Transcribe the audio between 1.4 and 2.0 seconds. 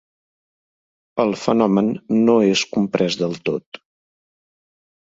fenomen